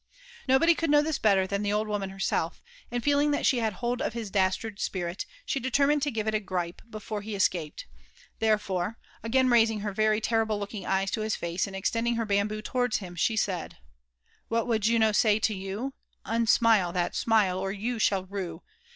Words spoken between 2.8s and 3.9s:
an^ feeling that she had